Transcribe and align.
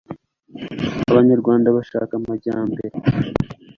abanyarwanda 1.11 1.67
bashaka 1.77 2.11
amajyambere 2.19 2.85